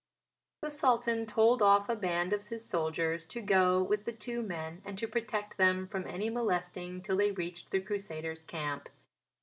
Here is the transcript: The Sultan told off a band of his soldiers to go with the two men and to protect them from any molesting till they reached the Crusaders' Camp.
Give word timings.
The 0.63 0.71
Sultan 0.71 1.27
told 1.27 1.61
off 1.61 1.87
a 1.87 1.95
band 1.95 2.33
of 2.33 2.47
his 2.47 2.67
soldiers 2.67 3.27
to 3.27 3.39
go 3.39 3.83
with 3.83 4.05
the 4.05 4.11
two 4.11 4.41
men 4.41 4.81
and 4.83 4.97
to 4.97 5.07
protect 5.07 5.57
them 5.57 5.85
from 5.87 6.07
any 6.07 6.27
molesting 6.27 7.03
till 7.03 7.17
they 7.17 7.29
reached 7.29 7.69
the 7.69 7.81
Crusaders' 7.81 8.43
Camp. 8.43 8.89